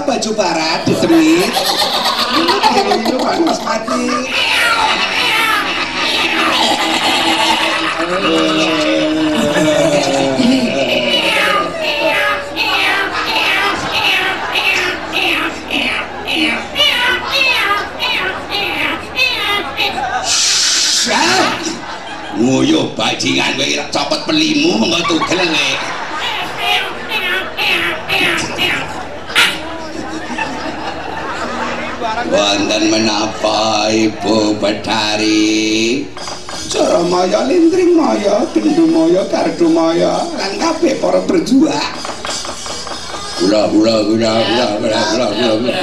[0.00, 1.54] Baju barat di street?
[2.72, 4.04] Heroin itu kan mas mati.
[23.90, 25.50] Copot pelimu mengko tugel.
[32.30, 36.06] Wonten menapa Ibu Betari?
[36.70, 41.90] Cara maya lintring maya, kendu maya, kardu maya, lan kabeh para berjuang.
[43.42, 45.78] Ula ula ula ula ula ula ula.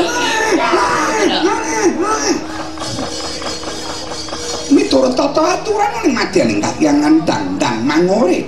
[4.71, 8.47] Miturut tata aturan ning madyaning kakyangan dandang mangore.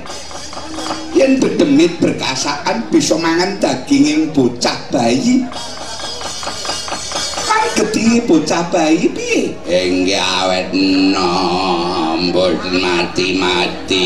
[1.11, 5.43] Yen bedemit berkasaan bisa mangan daginging bocah bayi.
[7.79, 9.55] Gedhi bocah bayi piye?
[9.63, 14.03] Enggih awet enom, mboten mati-mati.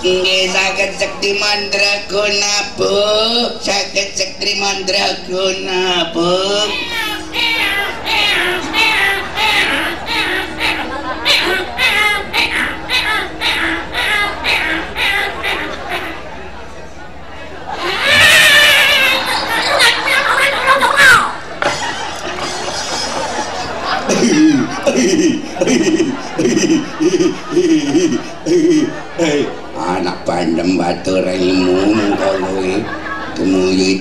[0.00, 2.88] Nggih saged sekti mandraguna, Bu.
[3.60, 6.32] Saged sekti mandraguna, Bu.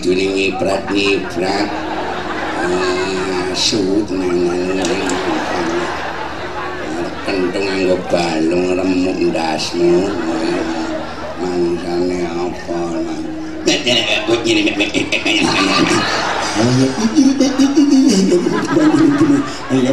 [0.07, 1.68] ditunangi prati prat
[3.51, 4.88] suwut nangan
[7.27, 7.68] kentung
[8.07, 10.07] balung remuk dasmu
[11.44, 12.80] mangsane apa
[19.68, 19.92] Ayo,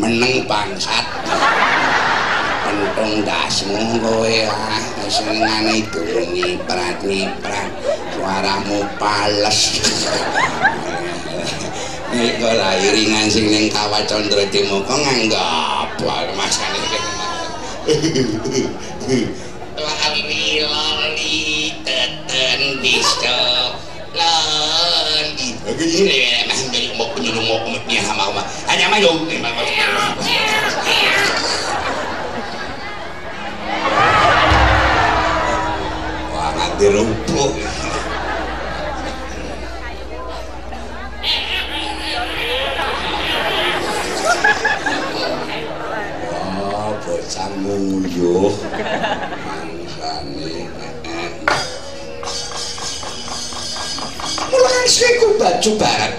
[0.00, 1.04] meneng bangsat.
[2.60, 4.48] Pentung dasmu kowe ya.
[4.48, 4.80] ah
[5.10, 7.70] senengane durung ngiprat-ngiprat
[8.14, 9.80] suaramu pales.
[12.10, 17.29] Iringan sing kawat timu Timoko nganggap wae
[19.80, 23.40] Lami loli teten bisto
[24.12, 25.56] loli.
[25.64, 27.08] Ini mau
[27.48, 28.04] mau kemudian.
[28.68, 28.92] Hanya
[54.90, 56.12] Mulan siku baju barat.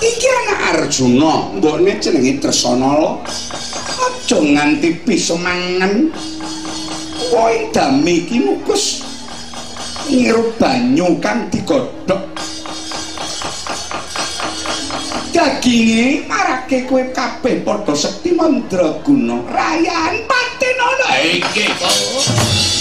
[0.00, 3.20] Iki anak Arjuna, mbokne jenenge Tresana lo.
[4.00, 6.08] Aja nganti bisa mangan.
[7.28, 9.04] Woi dami iki mukus
[10.08, 12.32] ngirup banyu kang digodhog.
[15.28, 19.36] Daginge marake kowe kabeh padha sekti mandraguna.
[19.52, 22.79] Rayaan patenana iki kok.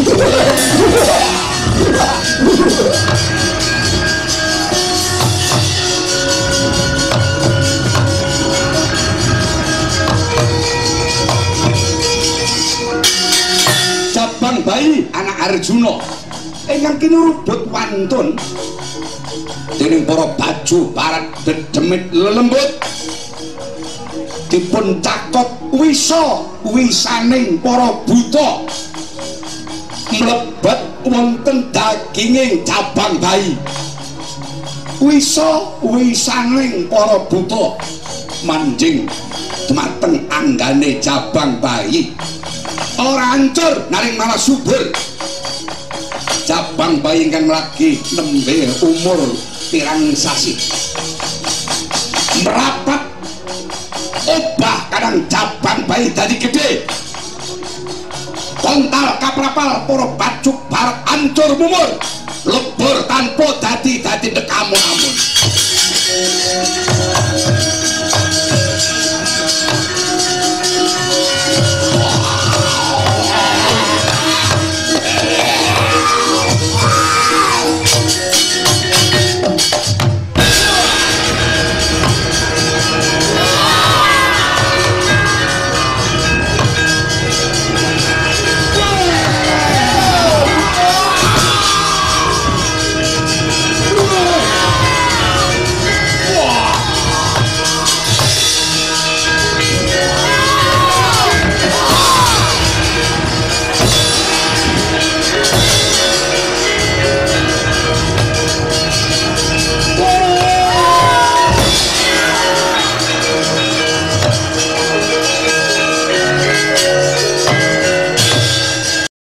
[0.00, 0.16] Cabang
[14.64, 16.00] bayi anak Arjuna.
[16.64, 18.40] Ingkang kinurubut wantun.
[19.76, 22.80] Dening para baju barat dedemit lelembut.
[24.48, 28.64] Dipun cakop wisa wisaning para buta
[30.14, 33.54] mlebet wonten daginging cabang bayi.
[35.00, 37.78] Wisa wisaning para buta.
[38.44, 39.04] Manjing
[39.68, 42.12] dumateng anggane cabang bayi.
[43.00, 44.92] Ora hancur naring malah subur.
[46.44, 49.20] Cabang bayi ingkang lagi nembe umur
[49.70, 50.58] pirang sasi.
[52.42, 53.02] Merapat
[54.26, 56.84] obah kadang cabang bayi dadi gede
[58.70, 61.90] sontal kaprapal poro bacuk bar ancur mumur.
[62.46, 65.14] Lebur tanpa dadi dadi dekamu amun